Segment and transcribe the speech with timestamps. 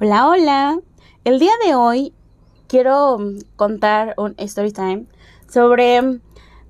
[0.00, 0.80] Hola, hola.
[1.22, 2.12] El día de hoy
[2.66, 3.16] quiero
[3.54, 5.06] contar un story time
[5.48, 6.18] sobre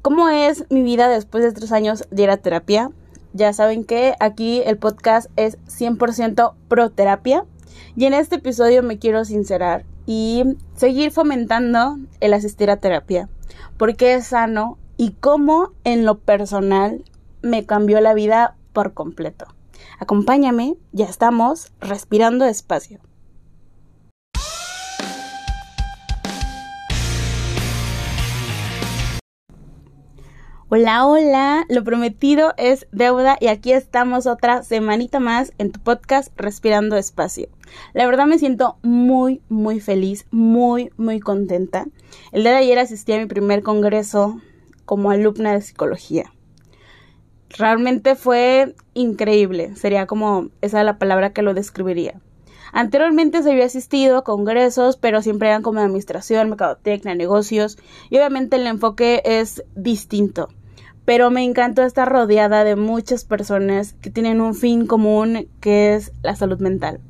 [0.03, 2.91] cómo es mi vida después de tres años de ir a terapia.
[3.33, 7.47] Ya saben que aquí el podcast es 100% pro terapia
[7.97, 10.45] y en este episodio me quiero sincerar y
[10.77, 13.31] seguir fomentando el asistir a terapia
[13.79, 17.03] porque es sano y cómo en lo personal
[17.41, 19.47] me cambió la vida por completo.
[19.99, 23.01] Acompáñame, ya estamos respirando despacio.
[30.71, 36.33] Hola, hola, lo prometido es deuda y aquí estamos otra semanita más en tu podcast
[36.41, 37.49] Respirando Espacio.
[37.93, 41.85] La verdad me siento muy, muy feliz, muy, muy contenta.
[42.33, 44.41] El día de ayer asistí a mi primer congreso
[44.87, 46.33] como alumna de psicología.
[47.51, 52.23] Realmente fue increíble, sería como esa es la palabra que lo describiría.
[52.73, 57.79] Anteriormente se había asistido a congresos, pero siempre eran como administración, mercadotecnia, negocios,
[58.11, 60.49] y obviamente el enfoque es distinto
[61.05, 66.13] pero me encantó estar rodeada de muchas personas que tienen un fin común que es
[66.23, 67.01] la salud mental.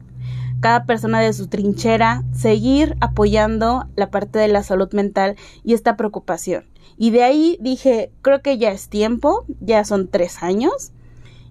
[0.61, 5.97] Cada persona de su trinchera, seguir apoyando la parte de la salud mental y esta
[5.97, 6.65] preocupación.
[6.97, 10.93] Y de ahí dije, creo que ya es tiempo, ya son tres años.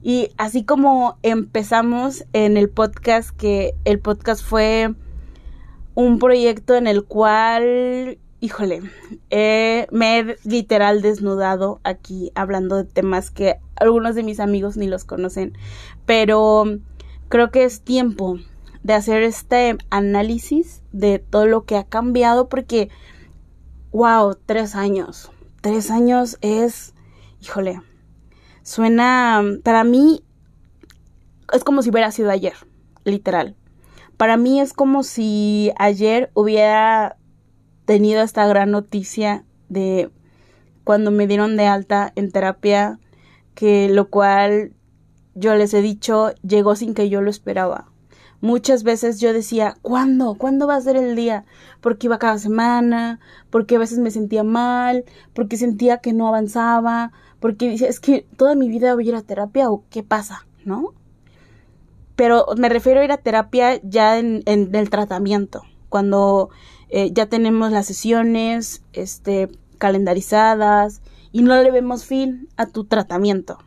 [0.02, 4.94] Y así como empezamos en el podcast, que el podcast fue
[5.96, 8.82] un proyecto en el cual híjole,
[9.32, 15.06] me he literal desnudado aquí hablando de temas que algunos de mis amigos ni los
[15.06, 15.58] conocen,
[16.06, 16.66] pero
[17.30, 18.38] creo que es tiempo
[18.84, 22.90] de hacer este análisis de todo lo que ha cambiado porque,
[23.94, 26.94] wow, tres años, tres años es,
[27.42, 27.82] híjole,
[28.62, 30.22] suena, para mí
[31.54, 32.56] es como si hubiera sido ayer,
[33.06, 33.56] literal.
[34.18, 37.16] Para mí es como si ayer hubiera
[37.86, 40.10] tenido esta gran noticia de
[40.84, 43.00] cuando me dieron de alta en terapia,
[43.56, 44.74] que lo cual
[45.36, 47.90] yo les he dicho llegó sin que yo lo esperaba.
[48.42, 50.36] Muchas veces yo decía, ¿cuándo?
[50.36, 51.46] ¿Cuándo va a ser el día?
[51.80, 57.14] Porque iba cada semana, porque a veces me sentía mal, porque sentía que no avanzaba,
[57.40, 60.46] porque decía, es que toda mi vida voy a ir a terapia o qué pasa,
[60.66, 60.94] ¿no?
[62.18, 66.50] Pero me refiero a ir a terapia ya en, en el tratamiento, cuando
[66.90, 73.60] eh, ya tenemos las sesiones este, calendarizadas y no le vemos fin a tu tratamiento.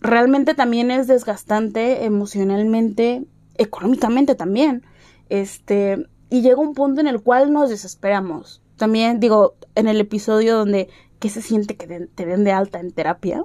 [0.00, 3.24] Realmente también es desgastante emocionalmente,
[3.56, 4.84] económicamente también.
[5.28, 8.62] Este, y llega un punto en el cual nos desesperamos.
[8.76, 10.88] También digo, en el episodio donde
[11.18, 13.42] qué se siente que te den de alta en terapia,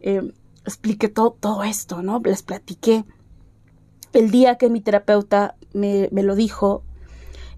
[0.00, 0.34] eh,
[0.66, 2.20] expliqué todo, todo esto, ¿no?
[2.22, 3.06] Les platiqué.
[4.12, 6.82] El día que mi terapeuta me, lo dijo,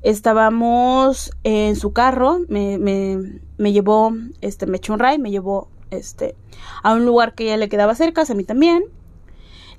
[0.03, 5.69] estábamos en su carro, me, me, me llevó, este, me echó un ray, me llevó,
[5.91, 6.35] este,
[6.83, 8.85] a un lugar que ya le quedaba cerca, a mí también.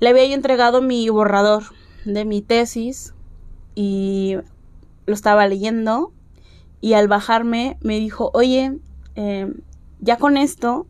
[0.00, 1.64] Le había entregado mi borrador
[2.04, 3.14] de mi tesis
[3.74, 4.36] y
[5.06, 6.12] lo estaba leyendo
[6.80, 8.78] y al bajarme me dijo, oye,
[9.14, 9.52] eh,
[10.00, 10.86] ya con esto,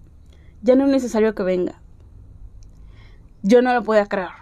[0.62, 1.80] ya no es necesario que venga.
[3.42, 4.40] Yo no lo podía creer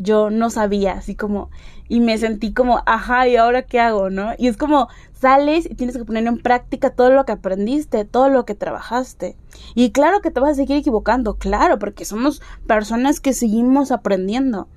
[0.00, 1.50] yo no sabía, así como,
[1.90, 4.30] y me sentí como, ajá, ¿y ahora qué hago, no?
[4.38, 8.28] Y es como, sales y tienes que poner en práctica todo lo que aprendiste, todo
[8.28, 9.36] lo que trabajaste.
[9.74, 14.68] Y claro que te vas a seguir equivocando, claro, porque somos personas que seguimos aprendiendo,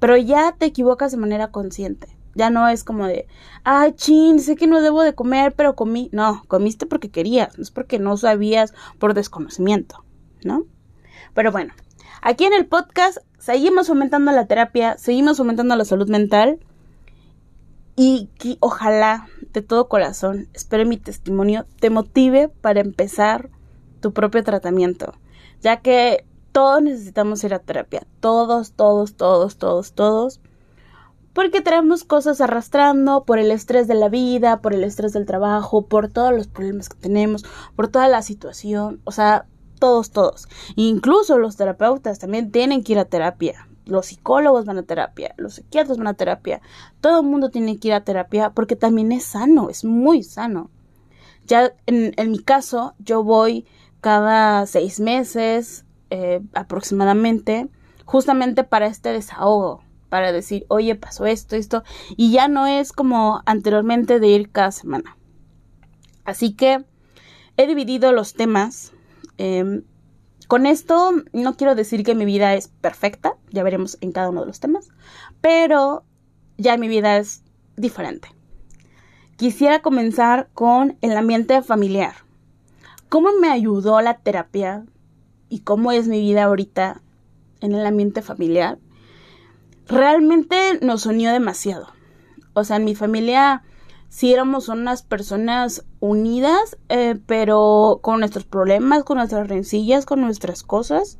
[0.00, 2.08] pero ya te equivocas de manera consciente.
[2.34, 3.26] Ya no es como de,
[3.64, 6.08] ay, chin, sé que no debo de comer, pero comí.
[6.10, 10.06] No, comiste porque querías, no es porque no sabías por desconocimiento,
[10.42, 10.64] ¿no?
[11.34, 11.74] Pero bueno,
[12.24, 16.60] Aquí en el podcast seguimos fomentando la terapia, seguimos fomentando la salud mental
[17.96, 23.50] y que ojalá de todo corazón, espero mi testimonio, te motive para empezar
[23.98, 25.14] tu propio tratamiento,
[25.62, 30.40] ya que todos necesitamos ir a terapia, todos, todos, todos, todos, todos,
[31.32, 35.86] porque traemos cosas arrastrando por el estrés de la vida, por el estrés del trabajo,
[35.86, 37.44] por todos los problemas que tenemos,
[37.74, 39.46] por toda la situación, o sea,
[39.82, 40.46] todos, todos.
[40.76, 43.66] Incluso los terapeutas también tienen que ir a terapia.
[43.84, 46.60] Los psicólogos van a terapia, los psiquiatras van a terapia.
[47.00, 50.70] Todo el mundo tiene que ir a terapia porque también es sano, es muy sano.
[51.48, 53.66] Ya en, mi caso, yo voy
[54.00, 57.68] cada seis meses eh, aproximadamente,
[58.04, 61.82] justamente para este desahogo, para decir, oye, pasó esto, esto,
[62.16, 65.16] y ya no es como anteriormente de ir cada semana.
[66.24, 66.84] Así que
[67.56, 68.91] he dividido los temas
[69.38, 69.82] Em,
[70.48, 74.42] con esto no quiero decir que mi vida es perfecta, ya veremos en cada uno
[74.42, 74.88] de los temas,
[75.40, 76.04] pero
[76.58, 77.42] ya mi vida es
[77.76, 78.28] diferente.
[79.36, 82.14] Quisiera comenzar con el ambiente familiar.
[83.08, 84.84] ¿Cómo me ayudó la terapia
[85.48, 87.02] y cómo es mi vida ahorita
[87.60, 88.78] en el ambiente familiar?
[89.88, 91.88] Realmente nos unió demasiado.
[92.54, 93.62] O sea, en mi familia
[94.12, 100.62] sí éramos unas personas unidas, eh, pero con nuestros problemas, con nuestras rencillas, con nuestras
[100.62, 101.18] cosas.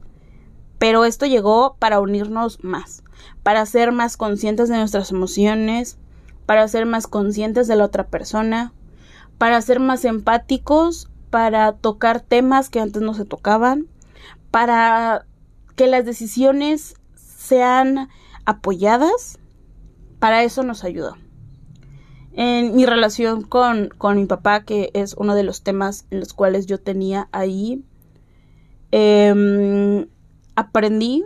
[0.78, 3.02] Pero esto llegó para unirnos más,
[3.42, 5.96] para ser más conscientes de nuestras emociones,
[6.44, 8.74] para ser más conscientes de la otra persona,
[9.38, 13.86] para ser más empáticos, para tocar temas que antes no se tocaban,
[14.50, 15.24] para
[15.76, 18.10] que las decisiones sean
[18.44, 19.38] apoyadas.
[20.18, 21.16] Para eso nos ayudó.
[22.34, 26.32] En mi relación con, con mi papá, que es uno de los temas en los
[26.32, 27.84] cuales yo tenía ahí,
[28.90, 30.06] em,
[30.56, 31.24] aprendí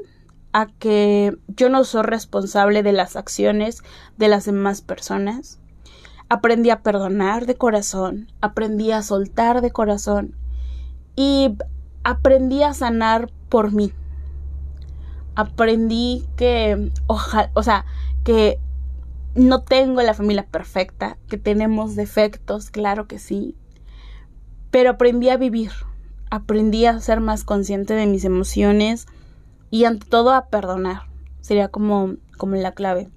[0.53, 3.83] a que yo no soy responsable de las acciones
[4.17, 5.61] de las demás personas.
[6.29, 10.35] Aprendí a perdonar de corazón, aprendí a soltar de corazón
[11.15, 11.57] y
[12.03, 13.93] aprendí a sanar por mí.
[15.37, 17.85] Aprendí que, ojalá, o sea,
[18.25, 18.59] que
[19.37, 23.57] no tengo la familia perfecta, que tenemos defectos, claro que sí,
[24.71, 25.71] pero aprendí a vivir,
[26.31, 29.07] aprendí a ser más consciente de mis emociones,
[29.71, 31.03] y ante todo a perdonar.
[31.41, 33.09] Sería como, como la clave.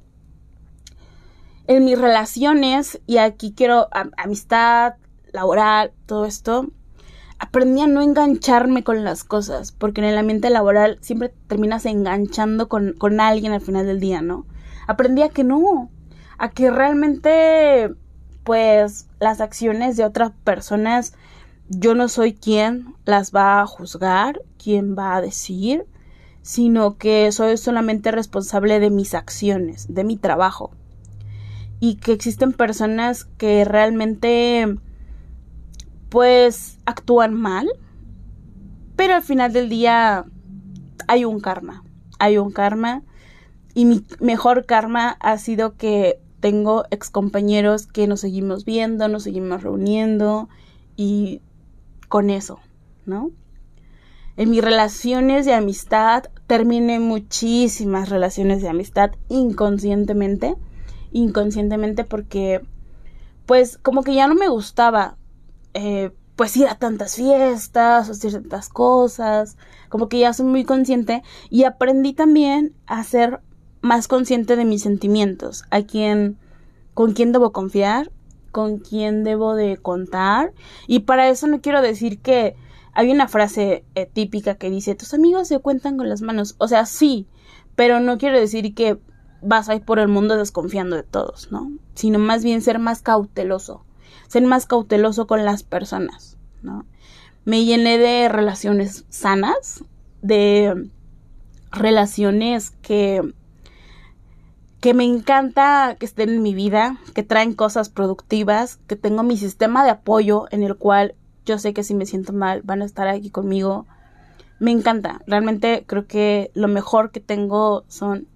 [1.68, 3.88] En mis relaciones, y aquí quiero
[4.18, 4.96] amistad,
[5.32, 6.68] laboral, todo esto,
[7.38, 12.68] aprendí a no engancharme con las cosas, porque en el ambiente laboral siempre terminas enganchando
[12.68, 14.46] con, con alguien al final del día, ¿no?
[14.88, 15.92] Aprendí a que no,
[16.40, 17.94] a que realmente,
[18.44, 21.14] pues, las acciones de otras personas,
[21.68, 25.86] yo no soy quien las va a juzgar, quien va a decir,
[26.42, 30.72] sino que soy solamente responsable de mis acciones, de mi trabajo.
[31.82, 34.76] Y que existen personas que realmente
[36.10, 37.70] pues actúan mal,
[38.96, 40.26] pero al final del día
[41.08, 41.84] hay un karma,
[42.18, 43.04] hay un karma
[43.74, 49.64] y mi mejor karma ha sido que tengo excompañeros que nos seguimos viendo, nos seguimos
[49.64, 50.50] reuniendo
[50.96, 51.42] y
[52.08, 52.60] con eso,
[53.06, 53.32] ¿no?
[54.38, 60.56] En mis relaciones de amistad terminé muchísimas relaciones de amistad inconscientemente.
[61.12, 62.62] Inconscientemente porque
[63.46, 65.18] pues como que ya no me gustaba
[65.74, 69.58] eh, pues ir a tantas fiestas, hacer tantas cosas,
[69.90, 73.42] como que ya soy muy consciente y aprendí también a ser
[73.82, 76.38] más consciente de mis sentimientos, a quién,
[76.94, 78.12] con quién debo confiar,
[78.52, 80.54] con quién debo de contar
[80.88, 82.56] y para eso no quiero decir que
[82.94, 86.56] hay una frase eh, típica que dice, tus amigos se cuentan con las manos.
[86.58, 87.28] O sea, sí,
[87.76, 89.00] pero no quiere decir que
[89.42, 91.72] vas a ir por el mundo desconfiando de todos, ¿no?
[91.94, 93.86] Sino más bien ser más cauteloso,
[94.28, 96.86] ser más cauteloso con las personas, ¿no?
[97.46, 99.84] Me llené de relaciones sanas,
[100.22, 100.90] de
[101.72, 103.34] relaciones que
[104.80, 109.36] que me encanta que estén en mi vida, que traen cosas productivas, que tengo mi
[109.36, 111.16] sistema de apoyo en el cual
[111.46, 113.86] yo sé que si me siento mal van a estar aquí conmigo.
[114.60, 115.22] Me encanta.
[115.26, 118.28] Realmente creo que lo mejor que tengo son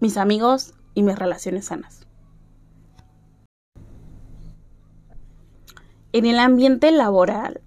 [0.00, 2.06] mis amigos y mis relaciones sanas.
[6.12, 7.60] En el ambiente laboral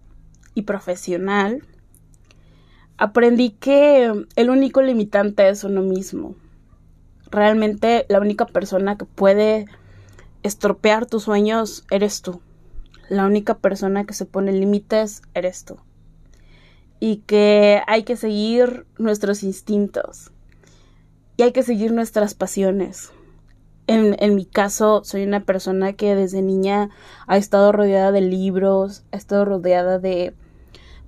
[0.55, 1.63] y profesional,
[2.97, 6.35] aprendí que el único limitante es uno mismo.
[7.31, 9.65] Realmente la única persona que puede
[10.43, 12.41] estropear tus sueños eres tú
[13.11, 15.75] la única persona que se pone límites eres tú.
[17.01, 20.31] Y que hay que seguir nuestros instintos.
[21.35, 23.11] Y hay que seguir nuestras pasiones.
[23.85, 26.89] En, en, mi caso, soy una persona que desde niña
[27.27, 30.33] ha estado rodeada de libros, ha estado rodeada de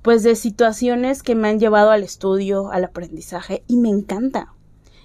[0.02, 4.53] pues de situaciones que me han llevado al estudio, al aprendizaje y me encanta.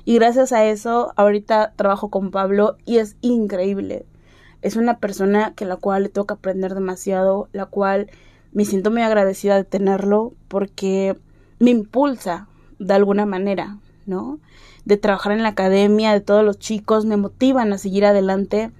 [0.08, 4.06] Y gracias a eso, ahorita trabajo con Pablo y es increíble
[4.62, 8.10] es una persona que la cual le que aprender demasiado, la cual
[8.52, 11.16] me siento muy agradecida de tenerlo porque
[11.58, 12.48] me impulsa
[12.78, 14.40] de alguna manera, ¿no?
[14.84, 18.70] De trabajar en la academia, de todos los chicos, me motivan a seguir adelante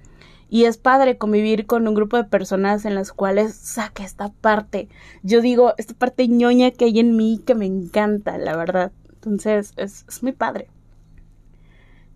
[0.49, 4.89] y es padre convivir con un grupo de personas en las cuales saca esta parte.
[5.21, 8.91] Yo digo, esta parte ñoña que hay en mí que me encanta, la verdad.
[9.13, 10.69] Entonces, es, es muy padre.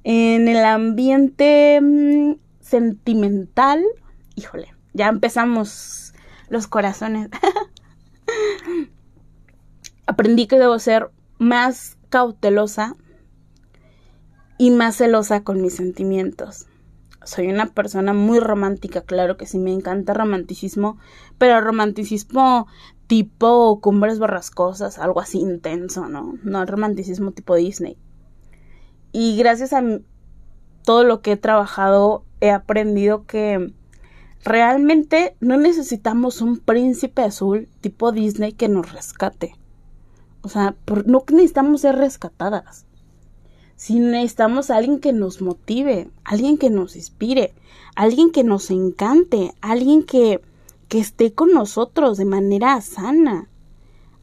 [0.04, 3.84] En el ambiente mm, sentimental,
[4.36, 6.14] híjole, ya empezamos
[6.50, 7.30] los corazones.
[10.06, 12.96] Aprendí que debo ser más cautelosa
[14.58, 16.68] y más celosa con mis sentimientos.
[17.26, 20.98] soy una persona muy romántica, claro que sí, me encanta romanticismo,
[21.38, 22.68] pero romanticismo
[23.08, 26.38] tipo cumbres borrascosas, algo así intenso, ¿no?
[26.44, 27.98] No el romanticismo tipo Disney.
[29.14, 29.84] Y gracias a
[30.84, 33.72] todo lo que he trabajado, he aprendido que
[34.44, 39.56] realmente no necesitamos un príncipe azul tipo Disney que nos rescate.
[40.42, 42.86] O sea, no necesitamos ser rescatadas.
[43.76, 47.54] Si necesitamos a alguien que nos motive, alguien que nos inspire,
[47.96, 50.42] alguien que nos encante, alguien que,
[50.90, 53.48] que esté con nosotros de manera sana,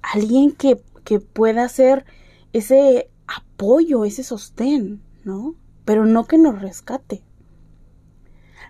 [0.02, 2.04] alguien que, que pueda ser
[2.52, 5.54] ese apoyo, ese sostén, ¿no?
[5.84, 7.22] Pero no que nos rescate.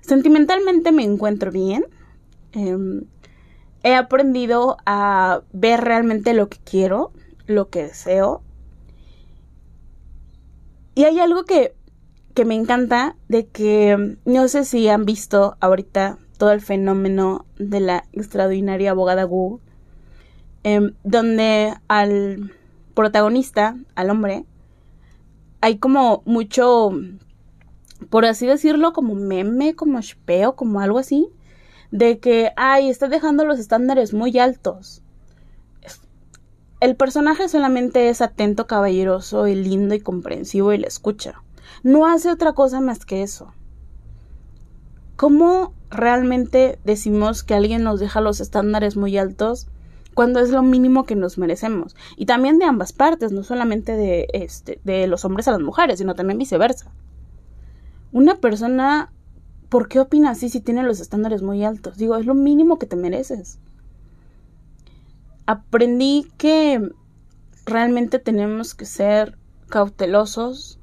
[0.01, 1.87] Sentimentalmente me encuentro bien.
[2.53, 3.05] Em,
[3.83, 7.13] he aprendido a ver realmente lo que quiero,
[7.47, 8.43] lo que deseo.
[10.95, 11.75] Y hay algo que,
[12.35, 17.81] que me encanta de que no sé si han visto ahorita todo el fenómeno de
[17.81, 19.61] la extraordinaria abogada Wu,
[20.63, 22.53] em, donde al
[23.01, 24.45] protagonista, al hombre,
[25.63, 26.91] hay como mucho,
[28.11, 31.31] por así decirlo, como meme, como shpeo, como algo así,
[31.91, 35.03] de que, ay, está dejando los estándares muy altos.
[36.81, 41.43] El personaje solamente es atento, caballeroso y lindo y comprensivo y le escucha.
[41.83, 43.55] No hace otra cosa más que eso.
[45.17, 49.69] ¿Cómo realmente decimos que alguien nos deja los estándares muy altos
[50.21, 51.97] cuando es lo mínimo que nos merecemos?
[52.17, 55.99] Y también de ambas partes, no solamente de, este, de los hombres a las mujeres,
[55.99, 56.93] sino también viceversa.
[58.13, 59.15] Una persona,
[59.71, 61.97] ¿por qué opina así si tiene los estándares muy altos?
[61.97, 63.61] Digo, es lo mínimo que te mereces
[65.51, 66.93] aprendí que
[67.67, 70.79] realmente tenemos que ser cautelosos,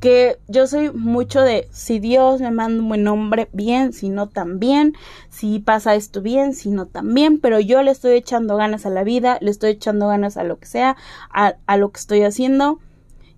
[0.00, 4.28] que yo soy mucho de si Dios me manda un buen hombre, bien, si no
[4.28, 4.94] también,
[5.28, 9.02] si pasa esto bien, si no también, pero yo le estoy echando ganas a la
[9.02, 10.96] vida, le estoy echando ganas a lo que sea,
[11.32, 12.78] a, a lo que estoy haciendo.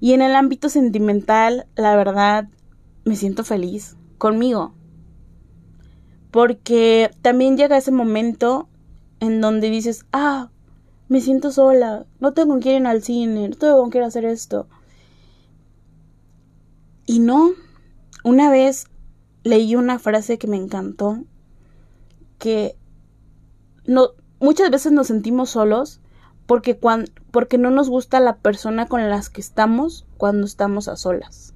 [0.00, 2.48] Y en el ámbito sentimental, la verdad,
[3.04, 4.74] me siento feliz conmigo.
[6.30, 8.68] Porque también llega ese momento
[9.18, 10.50] en donde dices, ah,
[11.08, 14.68] me siento sola, no tengo que ir al cine, no tengo ir a hacer esto.
[17.10, 17.50] Y no,
[18.22, 18.86] una vez
[19.42, 21.24] leí una frase que me encantó,
[22.38, 22.76] que
[23.84, 26.00] no, muchas veces nos sentimos solos
[26.46, 26.78] porque,
[27.32, 31.52] porque no nos gusta la persona con la que estamos cuando estamos a solas.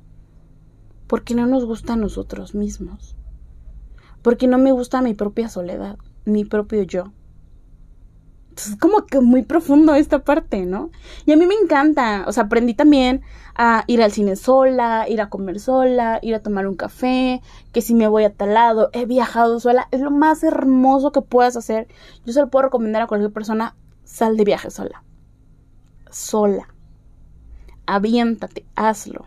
[1.06, 3.14] Porque no nos gusta a nosotros mismos.
[4.22, 7.12] Porque no me gusta mi propia soledad, mi propio yo
[8.56, 10.90] es como que muy profundo esta parte, ¿no?
[11.26, 13.22] Y a mí me encanta, o sea, aprendí también
[13.54, 17.40] a ir al cine sola, ir a comer sola, ir a tomar un café,
[17.72, 21.22] que si me voy a tal lado, he viajado sola, es lo más hermoso que
[21.22, 21.88] puedas hacer.
[22.24, 25.04] Yo se lo puedo recomendar a cualquier persona, sal de viaje sola.
[26.10, 26.68] Sola.
[27.86, 29.26] Aviéntate, hazlo.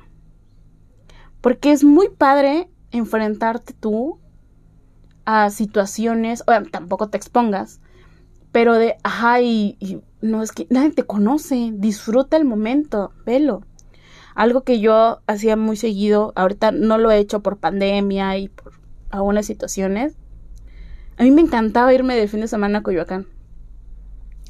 [1.42, 4.20] Porque es muy padre enfrentarte tú
[5.26, 7.82] a situaciones, o tampoco te expongas,
[8.58, 13.62] pero de, ajá, y, no es que nadie te conoce, disfruta el momento, velo.
[14.34, 18.74] Algo que yo hacía muy seguido, ahorita no lo he hecho por pandemia y por
[19.12, 20.16] algunas situaciones.
[21.20, 23.28] A mí me encantaba irme de fin de semana a Coyoacán.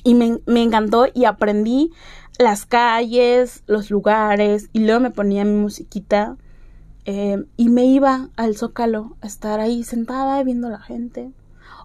[0.06, 1.92] Y me, me encantó y aprendí
[2.40, 6.38] las calles, los lugares, y luego me ponía mi musiquita.
[7.04, 11.34] Eh, y me iba al Zócalo a estar ahí sentada viendo la gente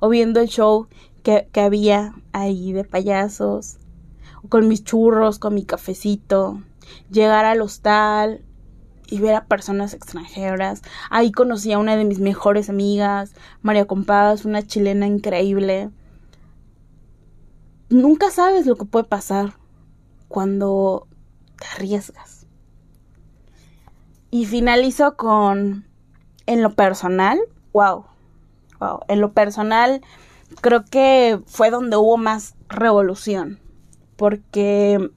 [0.01, 0.87] o viendo el show
[1.23, 3.79] que, había ahí de payasos,
[4.49, 6.63] con mis churros, con mi cafecito,
[7.11, 8.45] llegar al hostal
[9.07, 10.83] y ver a personas extranjeras.
[11.11, 15.91] Ahí conocí a una de mis mejores amigas, María Compás, una chilena increíble.
[17.89, 19.55] Nunca sabes lo que puede pasar
[20.29, 21.07] cuando
[21.59, 22.47] te arriesgas.
[24.31, 25.87] Y finalizo con,
[26.47, 27.39] en lo personal,
[27.75, 28.07] wow,
[28.81, 30.01] wow, en lo personal,
[30.61, 33.59] creo que fue donde hubo más revolución,
[34.17, 35.11] porque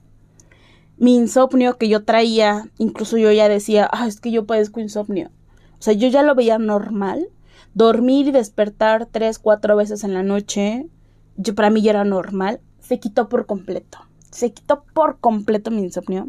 [0.98, 5.30] mi insomnio que yo traía, incluso yo ya decía, ah, es que yo padezco insomnio.
[5.78, 7.28] O sea, yo ya lo veía normal.
[7.74, 10.88] Dormir y despertar tres, cuatro veces en la noche,
[11.36, 12.60] yo, para mí ya era normal.
[12.80, 13.98] Se quitó por completo.
[14.30, 16.28] Se quitó por completo mi insomnio.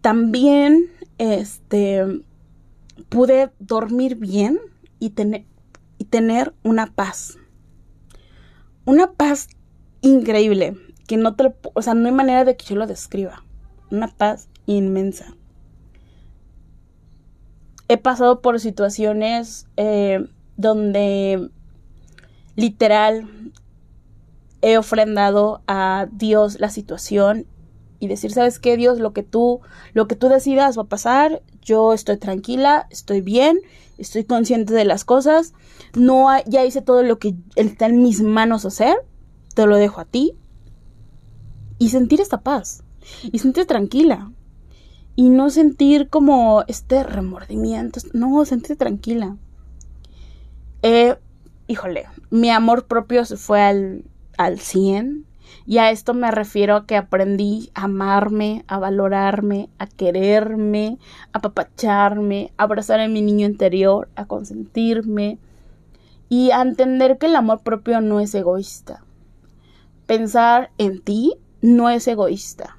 [0.00, 0.86] También,
[1.18, 2.22] este,
[3.10, 4.58] pude dormir bien
[4.98, 5.44] y tener,
[6.00, 7.36] y tener una paz.
[8.86, 9.48] Una paz
[10.00, 13.44] increíble, que no te o sea, no hay manera de que yo lo describa.
[13.90, 15.36] Una paz inmensa.
[17.88, 20.24] he pasado por situaciones eh,
[20.56, 21.50] donde
[22.56, 23.28] literal
[24.62, 27.46] he ofrendado a Dios la situación
[28.00, 28.98] y decir, ¿sabes qué, Dios?
[28.98, 29.60] Lo que tú,
[29.92, 31.42] lo que tú decidas va a pasar.
[31.60, 33.60] Yo estoy tranquila, estoy bien,
[33.98, 35.52] estoy consciente de las cosas.
[35.94, 38.96] No ya hice todo lo que está en mis manos hacer.
[39.54, 40.32] Te lo dejo a ti.
[41.78, 42.82] Y sentir esta paz.
[43.30, 44.32] Y sentir tranquila.
[45.14, 48.00] Y no sentir como este remordimiento.
[48.14, 49.36] No, sentir tranquila.
[50.82, 51.16] Eh,
[51.66, 54.04] híjole, mi amor propio se fue al,
[54.38, 55.26] al 100
[55.66, 60.98] y a esto me refiero a que aprendí a amarme, a valorarme, a quererme,
[61.32, 65.38] a papacharme, a abrazar a mi niño interior, a consentirme
[66.28, 69.04] y a entender que el amor propio no es egoísta.
[70.06, 72.76] Pensar en ti no es egoísta.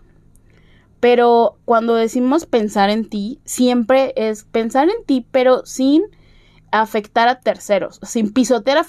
[1.00, 6.04] Pero cuando decimos pensar en ti, siempre es pensar en ti, pero sin
[6.72, 8.86] afectar a terceros, sin pisotear a,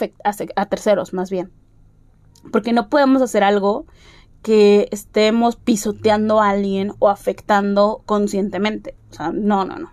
[0.56, 1.50] a terceros más bien
[2.50, 3.86] porque no podemos hacer algo
[4.42, 8.96] que estemos pisoteando a alguien o afectando conscientemente.
[9.10, 9.92] O sea, no, no, no.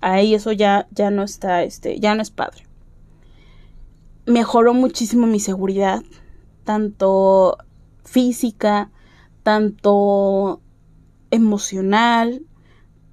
[0.00, 2.66] Ahí eso ya, ya no está, este, ya no es padre.
[4.26, 6.02] Mejoró muchísimo mi seguridad,
[6.64, 7.56] tanto
[8.04, 8.90] física,
[9.42, 10.60] tanto
[11.30, 12.42] emocional,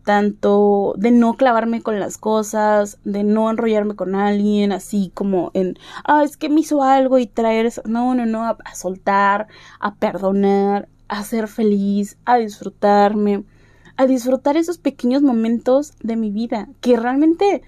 [0.04, 5.78] tanto de no clavarme con las cosas, de no enrollarme con alguien, así como en,
[6.04, 7.82] ah, es que me hizo algo y traer eso.
[7.86, 9.48] No, no, no, a, soltar,
[9.80, 13.44] a perdonar, a ser feliz, a disfrutarme,
[13.98, 17.62] a disfrutar esos pequeños momentos de mi vida, que realmente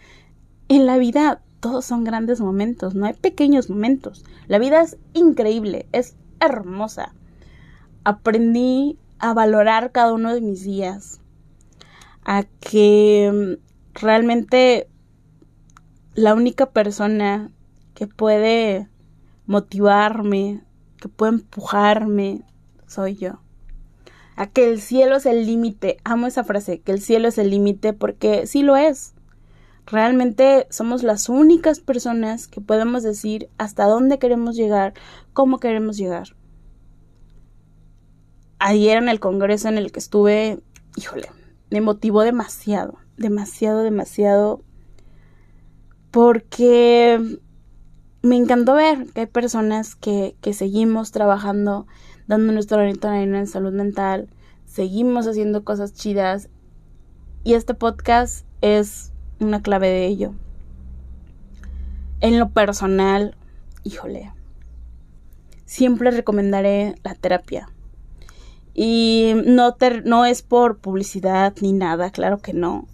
[0.70, 4.26] en la vida todos son grandes momentos, no hay pequeños momentos.
[4.48, 7.14] La vida es increíble, es hermosa.
[8.04, 11.22] Aprendí a valorar cada uno de mis días,
[12.26, 14.88] a que mm, realmente
[16.16, 17.52] la única persona
[17.94, 18.88] que puede
[19.46, 20.64] motivarme,
[20.98, 22.42] que puede empujarme,
[22.88, 23.40] soy yo.
[24.36, 25.98] A que el cielo es el límite.
[26.04, 29.14] Amo esa frase, que el cielo es el límite porque sí lo es.
[29.86, 34.94] Realmente somos las únicas personas que podemos decir hasta dónde queremos llegar,
[35.34, 36.36] cómo queremos llegar.
[38.60, 40.60] Ayer en el congreso en el que estuve,
[40.96, 41.28] híjole,
[41.74, 44.62] me motivó demasiado, demasiado, demasiado,
[46.12, 47.40] porque
[48.22, 51.88] me encantó ver que hay personas que, que seguimos trabajando,
[52.28, 54.30] dando nuestro granito de arena en salud mental,
[54.66, 56.48] seguimos haciendo cosas chidas
[57.44, 60.36] y este podcast es una clave de ello.
[62.22, 63.36] En lo personal,
[63.84, 64.32] híjole,
[65.66, 67.73] siempre recomendaré la terapia.
[68.74, 72.88] Y no, no es por publicidad ni nada, claro que no.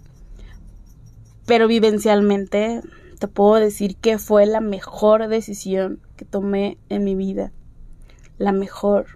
[1.46, 2.82] Pero vivencialmente
[3.18, 7.52] te puedo decir que fue la mejor decisión que tomé en mi vida.
[8.38, 9.06] La mejor.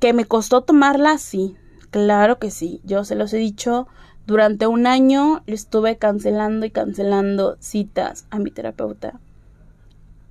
[0.00, 1.18] ¿Que me costó tomarla?
[1.18, 1.56] Sí,
[1.90, 2.80] claro que sí.
[2.84, 3.88] Yo se los he dicho,
[4.26, 9.18] durante un año le estuve cancelando y cancelando citas a mi terapeuta.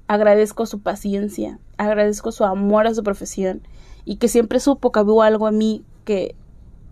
[0.08, 3.62] Agradezco su paciencia, agradezco su amor a su profesión
[4.08, 6.34] y que siempre supo que había algo en mí que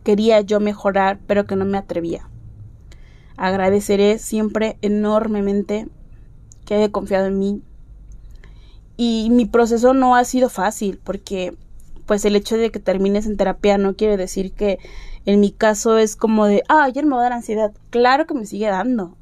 [0.04, 2.28] quería yo mejorar, pero que no me atrevía.
[3.38, 5.88] Agradeceré siempre enormemente
[6.65, 7.62] que haya confiado en mí.
[8.97, 11.56] Y mi proceso no ha sido fácil, porque
[12.06, 14.78] pues el hecho de que termines en terapia no quiere decir que
[15.25, 17.71] en mi caso es como de, ah, ayer me va a dar ansiedad.
[17.91, 19.15] Claro que me sigue dando,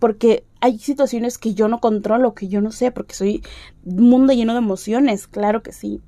[0.00, 3.44] porque hay situaciones que yo no controlo, que yo no sé, porque soy
[3.84, 6.02] un mundo lleno de emociones, claro que sí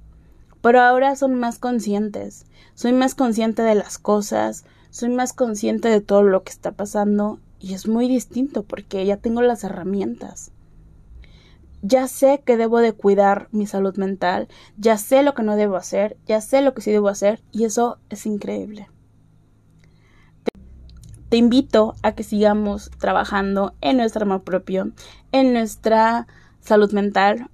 [0.62, 2.46] pero ahora son más conscientes.
[2.74, 7.38] Soy más consciente de las cosas, soy más consciente de todo lo que está pasando
[7.58, 10.50] y es muy distinto porque ya tengo las herramientas.
[11.82, 15.76] Ya sé que debo de cuidar mi salud mental, ya sé lo que no debo
[15.76, 18.88] hacer, ya sé lo que sí debo hacer y eso es increíble.
[21.30, 24.90] Te invito a que sigamos trabajando en nuestro amor propio,
[25.32, 26.26] en nuestra
[26.60, 27.50] salud mental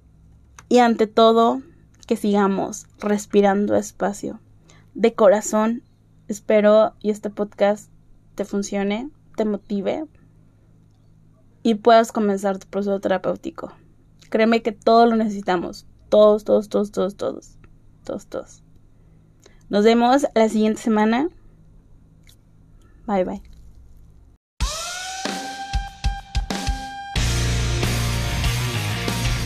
[0.67, 1.61] y ante todo
[2.07, 4.39] que sigamos respirando espacio.
[4.95, 5.83] De corazón,
[6.27, 7.91] espero y este podcast
[8.33, 10.05] te funcione, te motive
[11.61, 13.73] y puedas comenzar tu proceso terapéutico.
[14.29, 15.85] Créeme que todos lo necesitamos.
[16.09, 17.57] Todos, todos, todos, todos, todos.
[18.03, 18.63] Todos, todos.
[19.69, 21.29] Nos vemos la siguiente semana.
[23.05, 23.56] Bye bye.